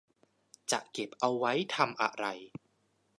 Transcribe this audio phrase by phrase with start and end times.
[0.71, 2.25] จะเก็บเอาไว้ทำอะไร